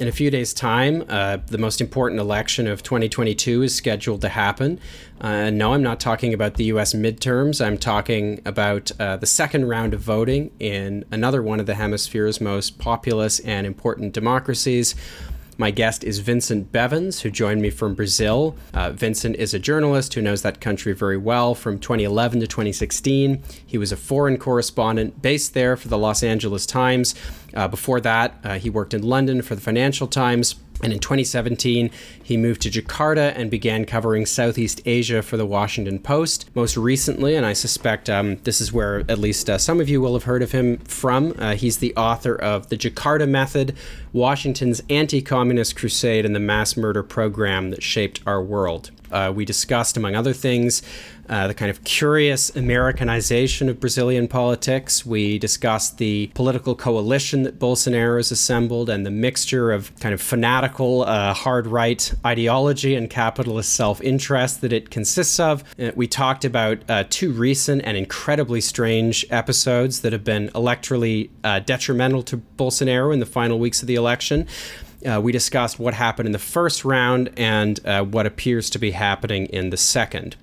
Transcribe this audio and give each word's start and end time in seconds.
In 0.00 0.08
a 0.08 0.12
few 0.12 0.30
days' 0.30 0.54
time, 0.54 1.04
uh, 1.10 1.36
the 1.46 1.58
most 1.58 1.78
important 1.82 2.22
election 2.22 2.66
of 2.66 2.82
2022 2.82 3.64
is 3.64 3.74
scheduled 3.74 4.22
to 4.22 4.30
happen. 4.30 4.80
Uh, 5.20 5.50
no, 5.50 5.74
I'm 5.74 5.82
not 5.82 6.00
talking 6.00 6.32
about 6.32 6.54
the 6.54 6.64
US 6.64 6.94
midterms. 6.94 7.62
I'm 7.62 7.76
talking 7.76 8.40
about 8.46 8.90
uh, 8.98 9.18
the 9.18 9.26
second 9.26 9.68
round 9.68 9.92
of 9.92 10.00
voting 10.00 10.52
in 10.58 11.04
another 11.10 11.42
one 11.42 11.60
of 11.60 11.66
the 11.66 11.74
hemisphere's 11.74 12.40
most 12.40 12.78
populous 12.78 13.40
and 13.40 13.66
important 13.66 14.14
democracies. 14.14 14.94
My 15.60 15.70
guest 15.70 16.04
is 16.04 16.20
Vincent 16.20 16.72
Bevins, 16.72 17.20
who 17.20 17.30
joined 17.30 17.60
me 17.60 17.68
from 17.68 17.94
Brazil. 17.94 18.56
Uh, 18.72 18.92
Vincent 18.92 19.36
is 19.36 19.52
a 19.52 19.58
journalist 19.58 20.14
who 20.14 20.22
knows 20.22 20.40
that 20.40 20.58
country 20.58 20.94
very 20.94 21.18
well. 21.18 21.54
From 21.54 21.78
2011 21.78 22.40
to 22.40 22.46
2016, 22.46 23.42
he 23.66 23.76
was 23.76 23.92
a 23.92 23.96
foreign 23.98 24.38
correspondent 24.38 25.20
based 25.20 25.52
there 25.52 25.76
for 25.76 25.88
the 25.88 25.98
Los 25.98 26.22
Angeles 26.22 26.64
Times. 26.64 27.14
Uh, 27.52 27.68
before 27.68 28.00
that, 28.00 28.40
uh, 28.42 28.58
he 28.58 28.70
worked 28.70 28.94
in 28.94 29.02
London 29.02 29.42
for 29.42 29.54
the 29.54 29.60
Financial 29.60 30.06
Times. 30.06 30.54
And 30.82 30.92
in 30.92 30.98
2017, 30.98 31.90
he 32.22 32.36
moved 32.36 32.62
to 32.62 32.70
Jakarta 32.70 33.32
and 33.36 33.50
began 33.50 33.84
covering 33.84 34.26
Southeast 34.26 34.80
Asia 34.86 35.22
for 35.22 35.36
the 35.36 35.46
Washington 35.46 35.98
Post. 35.98 36.48
Most 36.54 36.76
recently, 36.76 37.34
and 37.34 37.44
I 37.44 37.52
suspect 37.52 38.08
um, 38.08 38.36
this 38.44 38.60
is 38.60 38.72
where 38.72 39.00
at 39.08 39.18
least 39.18 39.50
uh, 39.50 39.58
some 39.58 39.80
of 39.80 39.88
you 39.88 40.00
will 40.00 40.14
have 40.14 40.24
heard 40.24 40.42
of 40.42 40.52
him 40.52 40.78
from, 40.78 41.34
uh, 41.38 41.54
he's 41.54 41.78
the 41.78 41.94
author 41.96 42.34
of 42.34 42.68
The 42.68 42.76
Jakarta 42.76 43.28
Method 43.28 43.76
Washington's 44.12 44.82
Anti 44.88 45.22
Communist 45.22 45.76
Crusade 45.76 46.24
and 46.24 46.34
the 46.34 46.40
Mass 46.40 46.76
Murder 46.76 47.02
Program 47.02 47.70
That 47.70 47.82
Shaped 47.82 48.20
Our 48.26 48.42
World. 48.42 48.90
Uh, 49.10 49.32
we 49.34 49.44
discussed, 49.44 49.96
among 49.96 50.14
other 50.14 50.32
things, 50.32 50.82
uh, 51.30 51.46
the 51.46 51.54
kind 51.54 51.70
of 51.70 51.84
curious 51.84 52.54
Americanization 52.56 53.68
of 53.68 53.78
Brazilian 53.78 54.26
politics. 54.26 55.06
We 55.06 55.38
discussed 55.38 55.98
the 55.98 56.26
political 56.34 56.74
coalition 56.74 57.44
that 57.44 57.58
Bolsonaro 57.58 58.16
has 58.16 58.32
assembled 58.32 58.90
and 58.90 59.06
the 59.06 59.12
mixture 59.12 59.70
of 59.70 59.96
kind 60.00 60.12
of 60.12 60.20
fanatical 60.20 61.02
uh, 61.02 61.32
hard 61.32 61.68
right 61.68 62.12
ideology 62.26 62.96
and 62.96 63.08
capitalist 63.08 63.72
self 63.72 64.00
interest 64.00 64.60
that 64.62 64.72
it 64.72 64.90
consists 64.90 65.38
of. 65.38 65.62
Uh, 65.78 65.92
we 65.94 66.08
talked 66.08 66.44
about 66.44 66.78
uh, 66.88 67.04
two 67.08 67.30
recent 67.30 67.82
and 67.84 67.96
incredibly 67.96 68.60
strange 68.60 69.24
episodes 69.30 70.00
that 70.00 70.12
have 70.12 70.24
been 70.24 70.48
electorally 70.48 71.30
uh, 71.44 71.60
detrimental 71.60 72.24
to 72.24 72.38
Bolsonaro 72.58 73.12
in 73.12 73.20
the 73.20 73.26
final 73.26 73.60
weeks 73.60 73.82
of 73.82 73.86
the 73.86 73.94
election. 73.94 74.48
Uh, 75.04 75.20
we 75.20 75.32
discussed 75.32 75.78
what 75.78 75.94
happened 75.94 76.26
in 76.26 76.32
the 76.32 76.38
first 76.38 76.84
round 76.84 77.30
and 77.36 77.84
uh, 77.86 78.02
what 78.02 78.26
appears 78.26 78.68
to 78.70 78.78
be 78.78 78.90
happening 78.90 79.46
in 79.46 79.70
the 79.70 79.76
second. 79.76 80.36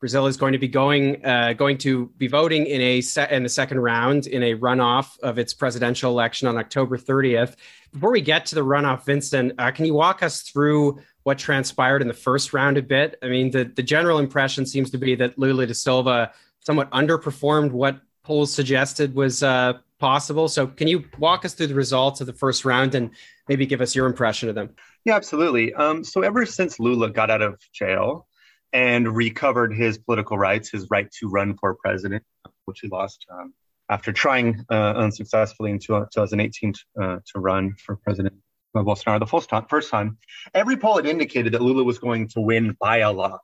Brazil 0.00 0.26
is 0.26 0.36
going 0.36 0.52
to 0.52 0.58
be 0.58 0.68
going 0.68 1.24
uh, 1.26 1.52
going 1.54 1.76
to 1.78 2.06
be 2.18 2.28
voting 2.28 2.66
in 2.66 2.80
a 2.80 3.00
se- 3.00 3.28
in 3.30 3.42
the 3.42 3.48
second 3.48 3.80
round 3.80 4.28
in 4.28 4.42
a 4.44 4.54
runoff 4.54 5.18
of 5.20 5.38
its 5.38 5.52
presidential 5.52 6.12
election 6.12 6.46
on 6.46 6.56
October 6.56 6.96
30th. 6.96 7.56
Before 7.92 8.12
we 8.12 8.20
get 8.20 8.46
to 8.46 8.54
the 8.54 8.64
runoff, 8.64 9.04
Vincent, 9.04 9.54
uh, 9.58 9.72
can 9.72 9.86
you 9.86 9.94
walk 9.94 10.22
us 10.22 10.42
through 10.42 11.00
what 11.24 11.36
transpired 11.36 12.00
in 12.00 12.06
the 12.06 12.14
first 12.14 12.52
round 12.52 12.78
a 12.78 12.82
bit? 12.82 13.18
I 13.22 13.28
mean, 13.28 13.50
the 13.50 13.64
the 13.64 13.82
general 13.82 14.18
impression 14.18 14.66
seems 14.66 14.90
to 14.92 14.98
be 14.98 15.16
that 15.16 15.36
Lula 15.36 15.66
da 15.66 15.74
Silva 15.74 16.32
somewhat 16.60 16.90
underperformed 16.92 17.72
what 17.72 18.00
polls 18.22 18.52
suggested 18.52 19.14
was 19.14 19.42
uh, 19.42 19.72
possible. 19.98 20.48
So, 20.48 20.66
can 20.66 20.88
you 20.88 21.04
walk 21.18 21.44
us 21.44 21.54
through 21.54 21.68
the 21.68 21.74
results 21.74 22.20
of 22.20 22.26
the 22.26 22.32
first 22.32 22.64
round 22.64 22.94
and 22.94 23.10
maybe 23.48 23.66
give 23.66 23.80
us 23.80 23.94
your 23.94 24.06
impression 24.06 24.48
of 24.48 24.54
them? 24.54 24.70
Yeah, 25.04 25.16
absolutely. 25.16 25.74
Um, 25.74 26.04
so, 26.04 26.22
ever 26.22 26.46
since 26.46 26.78
Lula 26.78 27.10
got 27.10 27.30
out 27.30 27.42
of 27.42 27.60
jail 27.72 28.26
and 28.72 29.14
recovered 29.14 29.74
his 29.74 29.98
political 29.98 30.38
rights, 30.38 30.70
his 30.70 30.88
right 30.90 31.10
to 31.20 31.28
run 31.28 31.56
for 31.56 31.74
president, 31.74 32.24
which 32.66 32.80
he 32.80 32.88
lost 32.88 33.26
um, 33.30 33.54
after 33.88 34.12
trying 34.12 34.64
uh, 34.70 34.94
unsuccessfully 34.96 35.70
in 35.70 35.78
2018 35.78 36.74
uh, 37.00 37.18
to 37.32 37.40
run 37.40 37.74
for 37.84 37.96
president. 37.96 38.34
Bolsonaro 38.74 39.18
the 39.18 39.26
first 39.26 39.48
time, 39.48 39.66
first 39.68 39.90
time, 39.90 40.18
every 40.54 40.76
poll 40.76 40.96
had 40.96 41.06
indicated 41.06 41.52
that 41.52 41.62
Lula 41.62 41.82
was 41.82 41.98
going 41.98 42.28
to 42.28 42.40
win 42.40 42.76
by 42.78 42.98
a 42.98 43.10
lot, 43.10 43.40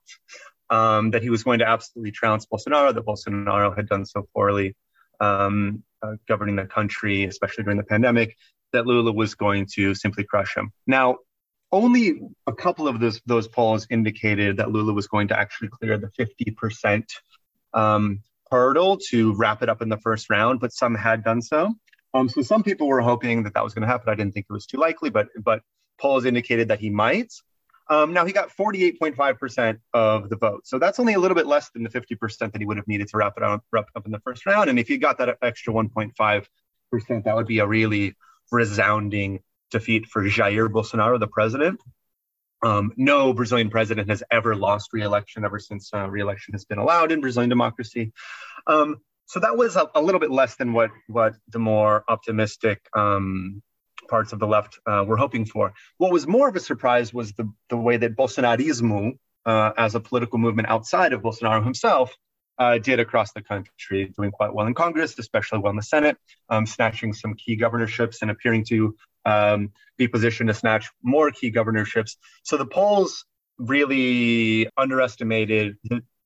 um, 0.70 1.10
that 1.10 1.22
he 1.22 1.30
was 1.30 1.42
going 1.42 1.58
to 1.58 1.68
absolutely 1.68 2.12
trounce 2.12 2.46
Bolsonaro, 2.46 2.94
that 2.94 3.04
Bolsonaro 3.04 3.74
had 3.74 3.88
done 3.88 4.04
so 4.04 4.28
poorly 4.34 4.76
um, 5.20 5.82
uh, 6.04 6.16
governing 6.28 6.56
the 6.56 6.66
country, 6.66 7.24
especially 7.24 7.64
during 7.64 7.78
the 7.78 7.84
pandemic, 7.84 8.36
that 8.72 8.86
Lula 8.86 9.12
was 9.12 9.34
going 9.34 9.66
to 9.74 9.94
simply 9.94 10.24
crush 10.24 10.56
him. 10.56 10.72
Now, 10.86 11.18
only 11.72 12.20
a 12.46 12.52
couple 12.52 12.86
of 12.86 13.00
those, 13.00 13.20
those 13.26 13.48
polls 13.48 13.86
indicated 13.90 14.58
that 14.58 14.70
Lula 14.70 14.92
was 14.92 15.06
going 15.06 15.28
to 15.28 15.38
actually 15.38 15.68
clear 15.68 15.98
the 15.98 16.10
50% 16.18 17.04
um, 17.72 18.20
hurdle 18.50 18.98
to 19.10 19.34
wrap 19.34 19.62
it 19.62 19.68
up 19.68 19.82
in 19.82 19.88
the 19.88 19.96
first 19.98 20.30
round, 20.30 20.60
but 20.60 20.72
some 20.72 20.94
had 20.94 21.24
done 21.24 21.42
so. 21.42 21.74
Um, 22.14 22.28
so 22.28 22.42
some 22.42 22.62
people 22.62 22.86
were 22.86 23.00
hoping 23.00 23.42
that 23.42 23.54
that 23.54 23.64
was 23.64 23.74
going 23.74 23.82
to 23.82 23.88
happen. 23.88 24.08
I 24.08 24.14
didn't 24.14 24.34
think 24.34 24.46
it 24.48 24.52
was 24.52 24.66
too 24.66 24.78
likely, 24.78 25.10
but 25.10 25.28
but 25.42 25.62
polls 25.98 26.24
indicated 26.24 26.68
that 26.68 26.78
he 26.78 26.90
might. 26.90 27.32
Um, 27.88 28.12
now 28.12 28.24
he 28.24 28.32
got 28.32 28.50
48.5% 28.50 29.78
of 29.92 30.30
the 30.30 30.36
vote. 30.36 30.66
So 30.66 30.78
that's 30.78 30.98
only 30.98 31.14
a 31.14 31.20
little 31.20 31.34
bit 31.34 31.46
less 31.46 31.70
than 31.70 31.82
the 31.82 31.90
50% 31.90 32.52
that 32.52 32.58
he 32.58 32.64
would 32.64 32.78
have 32.78 32.88
needed 32.88 33.08
to 33.08 33.16
wrap 33.16 33.34
it 33.36 33.42
up, 33.42 33.62
wrap 33.72 33.88
up 33.94 34.06
in 34.06 34.12
the 34.12 34.20
first 34.20 34.46
round. 34.46 34.70
And 34.70 34.78
if 34.78 34.88
he 34.88 34.96
got 34.96 35.18
that 35.18 35.36
extra 35.42 35.72
1.5%, 35.72 37.24
that 37.24 37.36
would 37.36 37.46
be 37.46 37.58
a 37.58 37.66
really 37.66 38.16
resounding 38.50 39.40
defeat 39.70 40.06
for 40.06 40.22
Jair 40.24 40.68
Bolsonaro, 40.68 41.18
the 41.18 41.26
president. 41.26 41.80
Um, 42.62 42.92
no 42.96 43.34
Brazilian 43.34 43.68
president 43.68 44.08
has 44.08 44.22
ever 44.30 44.56
lost 44.56 44.90
re-election 44.92 45.44
ever 45.44 45.58
since 45.58 45.90
uh, 45.92 46.08
re-election 46.08 46.54
has 46.54 46.64
been 46.64 46.78
allowed 46.78 47.12
in 47.12 47.20
Brazilian 47.20 47.50
democracy. 47.50 48.12
Um, 48.66 48.96
so 49.26 49.40
that 49.40 49.56
was 49.56 49.76
a, 49.76 49.90
a, 49.94 50.00
little 50.00 50.20
bit 50.20 50.30
less 50.30 50.56
than 50.56 50.72
what 50.72 50.90
what 51.08 51.34
the 51.48 51.58
more 51.58 52.04
optimistic 52.08 52.80
um, 52.94 53.62
parts 54.08 54.32
of 54.32 54.38
the 54.38 54.46
left 54.46 54.78
uh, 54.86 55.04
were 55.06 55.16
hoping 55.16 55.44
for. 55.44 55.72
What 55.98 56.12
was 56.12 56.26
more 56.26 56.48
of 56.48 56.56
a 56.56 56.60
surprise 56.60 57.12
was 57.12 57.32
the, 57.32 57.50
the 57.68 57.76
way 57.76 57.96
that 57.96 58.16
Bolsonarismo, 58.16 59.18
uh, 59.46 59.72
as 59.76 59.94
a 59.94 60.00
political 60.00 60.38
movement 60.38 60.68
outside 60.68 61.12
of 61.12 61.22
Bolsonaro 61.22 61.62
himself, 61.62 62.14
uh, 62.58 62.78
did 62.78 63.00
across 63.00 63.32
the 63.32 63.42
country, 63.42 64.12
doing 64.16 64.30
quite 64.30 64.54
well 64.54 64.66
in 64.66 64.74
Congress, 64.74 65.18
especially 65.18 65.58
well 65.58 65.70
in 65.70 65.76
the 65.76 65.82
Senate, 65.82 66.16
um, 66.48 66.66
snatching 66.66 67.12
some 67.12 67.34
key 67.34 67.56
governorships 67.56 68.22
and 68.22 68.30
appearing 68.30 68.64
to 68.64 68.94
um, 69.24 69.72
be 69.96 70.06
positioned 70.06 70.48
to 70.48 70.54
snatch 70.54 70.90
more 71.02 71.30
key 71.30 71.50
governorships. 71.50 72.16
So 72.42 72.56
the 72.56 72.66
polls 72.66 73.24
really 73.58 74.68
underestimated 74.76 75.76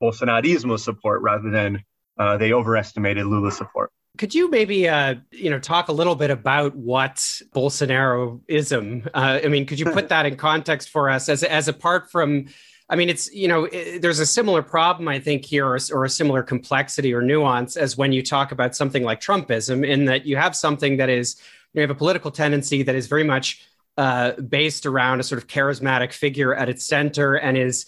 Bolsonarismo 0.03 0.79
support 0.79 1.23
rather 1.23 1.51
than 1.51 1.83
uh, 2.19 2.37
they 2.37 2.53
overestimated 2.53 3.25
Lula's 3.27 3.57
support. 3.57 3.91
Could 4.19 4.35
you 4.35 4.51
maybe, 4.51 4.89
uh, 4.89 5.15
you 5.31 5.49
know, 5.49 5.59
talk 5.59 5.89
a 5.89 5.93
little 5.93 6.17
bit 6.17 6.31
about 6.31 6.75
what 6.75 7.17
Bolsonaroism? 7.55 9.07
Uh, 9.15 9.41
I 9.45 9.49
mean, 9.49 9.65
could 9.65 9.79
you 9.79 9.87
put 9.87 10.09
that 10.11 10.27
in 10.27 10.37
context 10.37 10.91
for 10.91 11.09
us, 11.09 11.29
as 11.29 11.43
as 11.43 11.69
apart 11.69 12.11
from? 12.11 12.47
I 12.91 12.97
mean, 12.97 13.09
it's 13.09 13.33
you 13.33 13.49
know, 13.49 13.69
there's 14.01 14.19
a 14.19 14.27
similar 14.27 14.63
problem 14.63 15.09
I 15.09 15.21
think 15.21 15.45
here, 15.45 15.67
or, 15.67 15.79
or 15.93 16.05
a 16.05 16.11
similar 16.11 16.43
complexity 16.43 17.15
or 17.15 17.23
nuance 17.23 17.77
as 17.77 17.97
when 17.97 18.13
you 18.13 18.23
talk 18.23 18.51
about 18.51 18.75
something 18.75 19.05
like 19.05 19.21
Trumpism, 19.21 19.87
in 19.87 20.07
that 20.07 20.27
you 20.27 20.37
have 20.37 20.57
something 20.57 20.97
that 20.97 21.09
is, 21.09 21.37
you, 21.73 21.81
you 21.81 21.83
have 21.83 21.91
a 21.91 21.95
political 21.95 22.31
tendency 22.31 22.83
that 22.83 22.95
is 22.95 23.07
very 23.07 23.25
much 23.25 23.63
uh, 23.99 24.33
based 24.33 24.87
around 24.87 25.21
a 25.21 25.23
sort 25.23 25.43
of 25.43 25.49
charismatic 25.49 26.13
figure 26.13 26.55
at 26.55 26.69
its 26.69 26.87
center 26.87 27.35
and 27.35 27.57
is 27.57 27.87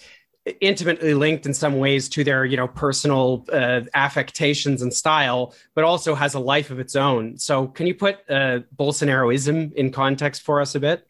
intimately 0.61 1.15
linked 1.15 1.47
in 1.47 1.55
some 1.55 1.79
ways 1.79 2.09
to 2.09 2.25
their 2.25 2.45
you 2.45 2.57
know 2.57 2.69
personal 2.69 3.45
uh, 3.53 3.83
affectations 3.95 4.83
and 4.83 4.93
style 4.93 5.55
but 5.75 5.85
also 5.85 6.15
has 6.15 6.35
a 6.35 6.41
life 6.41 6.71
of 6.71 6.79
its 6.79 6.97
own. 6.97 7.37
So 7.39 7.67
can 7.69 7.87
you 7.87 7.95
put 7.95 8.19
uh, 8.29 8.61
bolsonaroism 8.77 9.73
in 9.75 9.93
context 9.93 10.43
for 10.43 10.61
us 10.61 10.75
a 10.75 10.81
bit? 10.81 11.07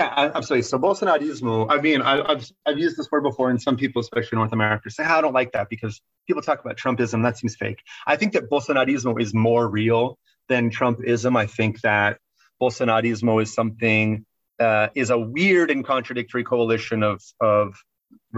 Yeah 0.00 0.32
absolutely. 0.34 0.62
So 0.62 0.78
bolsonarismo 0.78 1.66
i 1.70 1.80
mean 1.80 2.02
I, 2.02 2.16
have 2.32 2.50
I've 2.66 2.78
used 2.78 2.96
this 2.96 3.10
word 3.10 3.22
before 3.22 3.50
and 3.50 3.62
some 3.62 3.76
people 3.76 4.00
especially 4.00 4.30
in 4.32 4.38
north 4.38 4.52
america 4.52 4.90
say 4.90 5.04
i 5.04 5.20
don't 5.20 5.34
like 5.34 5.52
that 5.52 5.68
because 5.68 6.00
people 6.26 6.42
talk 6.42 6.60
about 6.60 6.76
trumpism. 6.76 7.22
That 7.22 7.38
seems 7.38 7.56
fake. 7.56 7.82
I 8.06 8.16
think 8.16 8.32
that 8.32 8.50
bolsonarismo 8.50 9.20
is 9.20 9.34
more 9.34 9.68
real 9.68 10.18
than 10.48 10.70
trumpism. 10.70 11.36
I 11.36 11.46
think 11.46 11.80
that 11.82 12.18
bolsonarismo 12.60 13.42
is 13.42 13.54
something 13.54 14.24
uh, 14.60 14.88
is 14.94 15.10
a 15.10 15.18
weird 15.18 15.70
and 15.70 15.84
contradictory 15.84 16.44
coalition 16.44 17.02
of 17.02 17.22
of 17.40 17.74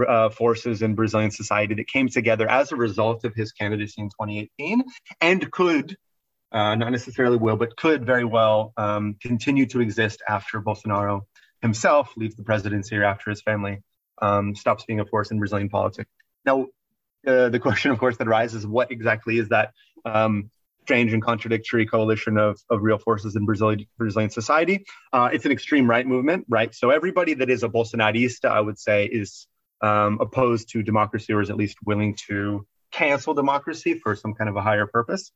uh, 0.07 0.29
forces 0.29 0.81
in 0.81 0.95
Brazilian 0.95 1.31
society 1.31 1.73
that 1.75 1.87
came 1.87 2.09
together 2.09 2.49
as 2.49 2.71
a 2.71 2.75
result 2.75 3.23
of 3.25 3.33
his 3.35 3.51
candidacy 3.51 4.01
in 4.01 4.09
2018 4.09 4.83
and 5.21 5.51
could, 5.51 5.97
uh, 6.51 6.75
not 6.75 6.91
necessarily 6.91 7.37
will, 7.37 7.55
but 7.55 7.75
could 7.75 8.05
very 8.05 8.25
well 8.25 8.73
um, 8.77 9.15
continue 9.21 9.65
to 9.67 9.81
exist 9.81 10.21
after 10.27 10.61
Bolsonaro 10.61 11.21
himself 11.61 12.13
leaves 12.15 12.35
the 12.35 12.43
presidency 12.43 12.95
or 12.95 13.03
after 13.03 13.29
his 13.29 13.41
family 13.41 13.81
um, 14.21 14.55
stops 14.55 14.85
being 14.85 14.99
a 14.99 15.05
force 15.05 15.31
in 15.31 15.39
Brazilian 15.39 15.69
politics. 15.69 16.09
Now, 16.45 16.67
uh, 17.25 17.49
the 17.49 17.59
question, 17.59 17.91
of 17.91 17.99
course, 17.99 18.17
that 18.17 18.27
arises 18.27 18.65
what 18.65 18.91
exactly 18.91 19.37
is 19.37 19.49
that 19.49 19.73
um, 20.05 20.49
strange 20.83 21.11
and 21.11 21.21
contradictory 21.21 21.85
coalition 21.85 22.37
of, 22.37 22.57
of 22.69 22.81
real 22.81 22.97
forces 22.97 23.35
in 23.35 23.45
Brazilian, 23.45 23.85
Brazilian 23.97 24.29
society? 24.29 24.85
Uh, 25.11 25.29
it's 25.33 25.45
an 25.45 25.51
extreme 25.51 25.89
right 25.89 26.07
movement, 26.07 26.45
right? 26.47 26.73
So 26.73 26.91
everybody 26.91 27.33
that 27.35 27.49
is 27.49 27.63
a 27.63 27.67
Bolsonarista, 27.67 28.49
I 28.49 28.61
would 28.61 28.79
say, 28.79 29.05
is 29.05 29.47
um, 29.81 30.19
opposed 30.19 30.69
to 30.69 30.83
democracy 30.83 31.33
or 31.33 31.41
is 31.41 31.49
at 31.49 31.55
least 31.55 31.77
willing 31.85 32.15
to 32.27 32.65
cancel 32.91 33.33
democracy 33.33 33.99
for 33.99 34.15
some 34.15 34.33
kind 34.33 34.49
of 34.49 34.55
a 34.55 34.61
higher 34.61 34.87
purpose. 34.87 35.31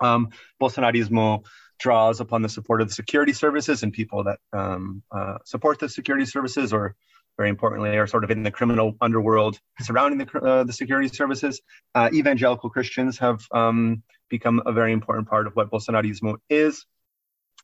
Um, 0.00 0.30
Bolsonarismo 0.60 1.44
draws 1.78 2.20
upon 2.20 2.42
the 2.42 2.48
support 2.48 2.80
of 2.80 2.88
the 2.88 2.94
security 2.94 3.32
services 3.32 3.82
and 3.82 3.92
people 3.92 4.24
that 4.24 4.38
um, 4.52 5.02
uh, 5.10 5.38
support 5.44 5.78
the 5.78 5.88
security 5.88 6.24
services, 6.24 6.72
or 6.72 6.94
very 7.36 7.50
importantly, 7.50 7.96
are 7.96 8.06
sort 8.06 8.24
of 8.24 8.30
in 8.30 8.42
the 8.42 8.50
criminal 8.50 8.96
underworld 9.00 9.58
surrounding 9.80 10.18
the, 10.18 10.38
uh, 10.38 10.64
the 10.64 10.72
security 10.72 11.08
services. 11.08 11.60
Uh, 11.94 12.08
evangelical 12.12 12.70
Christians 12.70 13.18
have 13.18 13.44
um, 13.52 14.02
become 14.28 14.62
a 14.64 14.72
very 14.72 14.92
important 14.92 15.28
part 15.28 15.46
of 15.46 15.54
what 15.54 15.70
Bolsonarismo 15.70 16.36
is. 16.48 16.84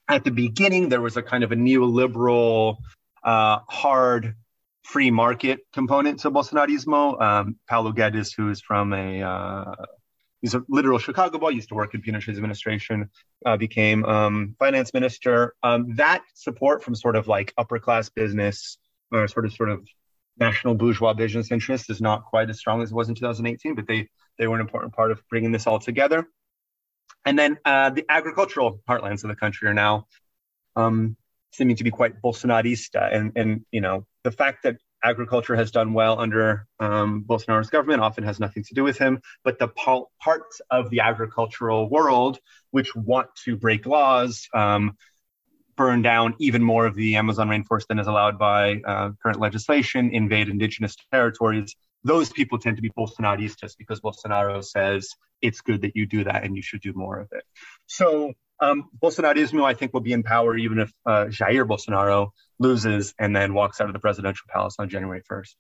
At 0.09 0.25
the 0.25 0.31
beginning, 0.31 0.89
there 0.89 1.01
was 1.01 1.17
a 1.17 1.23
kind 1.23 1.45
of 1.45 1.53
a 1.53 1.57
neoliberal, 1.57 2.77
uh, 3.23 3.61
hard 3.69 4.35
free 4.83 5.11
market 5.11 5.61
component 5.73 6.21
to 6.21 6.31
Bolsonarismo. 6.31 7.21
Um, 7.21 7.57
Paulo 7.69 7.93
Guedes, 7.93 8.35
who 8.37 8.51
is 8.51 8.61
from 8.61 8.93
a 8.93 9.23
uh, 9.23 9.75
he's 10.41 10.55
a 10.55 10.63
literal 10.69 10.99
Chicago 10.99 11.39
boy, 11.39 11.51
used 11.51 11.69
to 11.69 11.75
work 11.75 11.95
in 11.95 12.03
Pinochet's 12.03 12.37
administration, 12.37 13.09
uh, 13.47 13.57
became 13.57 14.05
um, 14.05 14.57
finance 14.59 14.93
minister. 14.93 15.55
Um, 15.63 15.95
that 15.97 16.23
support 16.35 16.83
from 16.83 16.95
sort 16.95 17.17
of 17.17 17.29
like 17.29 17.53
upper 17.57 17.79
class 17.79 18.09
business 18.09 18.79
or 19.11 19.29
sort 19.29 19.47
of 19.47 19.53
sort 19.53 19.71
of 19.71 19.87
national 20.39 20.75
bourgeois 20.75 21.13
business 21.13 21.53
interests 21.53 21.91
is 21.91 22.01
not 22.01 22.25
quite 22.25 22.51
as 22.51 22.59
strong 22.59 22.83
as 22.83 22.91
it 22.91 22.95
was 22.95 23.09
in 23.09 23.15
2018, 23.15 23.75
but 23.75 23.87
they 23.87 24.09
they 24.39 24.47
were 24.47 24.55
an 24.55 24.61
important 24.61 24.95
part 24.95 25.11
of 25.11 25.23
bringing 25.29 25.53
this 25.53 25.67
all 25.67 25.79
together. 25.79 26.27
And 27.25 27.39
then 27.39 27.59
uh, 27.65 27.91
the 27.91 28.05
agricultural 28.09 28.81
heartlands 28.89 29.23
of 29.23 29.29
the 29.29 29.37
country 29.37 29.69
are 29.69 29.75
now 29.75 30.07
um, 30.75 31.17
seeming 31.53 31.77
to 31.77 31.85
be 31.85 31.91
quite 31.91 32.21
Bolsonarista, 32.23 33.15
and 33.15 33.33
and 33.37 33.65
you 33.71 33.81
know 33.81 34.07
the 34.25 34.33
fact 34.33 34.63
that 34.65 34.77
agriculture 35.05 35.57
has 35.57 35.71
done 35.71 35.93
well 35.93 36.19
under 36.19 36.67
um, 36.81 37.25
Bolsonaro's 37.27 37.71
government 37.71 38.01
often 38.01 38.25
has 38.25 38.39
nothing 38.39 38.63
to 38.65 38.75
do 38.75 38.85
with 38.85 38.99
him, 38.99 39.21
but 39.45 39.59
the 39.59 39.69
parts 39.69 40.61
of 40.71 40.91
the 40.91 41.01
agricultural 41.01 41.91
world 41.91 42.39
which 42.71 42.95
want 42.95 43.29
to 43.45 43.57
break 43.57 43.85
laws, 43.85 44.49
um, 44.55 44.97
burn 45.77 46.03
down 46.03 46.35
even 46.39 46.63
more 46.63 46.87
of 46.87 46.95
the 46.95 47.17
Amazon 47.17 47.49
rainforest 47.49 47.87
than 47.89 47.99
is 47.99 48.07
allowed 48.07 48.39
by 48.39 48.81
uh, 48.87 49.11
current 49.23 49.41
legislation, 49.41 50.11
invade 50.11 50.49
indigenous 50.49 50.97
territories. 51.11 51.75
Those 52.05 52.31
people 52.31 52.59
tend 52.59 52.77
to 52.77 52.83
be 52.83 52.91
Bolsonaristas 52.91 53.77
because 53.77 54.01
Bolsonaro 54.01 54.63
says 54.65 55.09
it's 55.41 55.61
good 55.61 55.83
that 55.83 55.97
you 55.97 56.07
do 56.07 56.25
that 56.25 56.45
and 56.45 56.55
you 56.57 56.63
should 56.63 56.81
do 56.81 56.93
more 56.93 57.19
of 57.19 57.29
it. 57.33 57.45
So 57.87 58.33
um, 58.63 58.89
Bolsonarismo, 59.03 59.65
I 59.65 59.75
think, 59.75 59.93
will 59.93 60.01
be 60.01 60.13
in 60.13 60.23
power 60.23 60.57
even 60.57 60.79
if 60.79 60.93
uh, 61.05 61.25
Jair 61.27 61.67
Bolsonaro 61.67 62.31
loses 62.61 63.13
and 63.19 63.35
then 63.35 63.55
walks 63.55 63.81
out 63.81 63.89
of 63.89 63.93
the 63.93 63.99
presidential 63.99 64.47
palace 64.49 64.77
on 64.79 64.89
January 64.89 65.21
1st. 65.29 65.51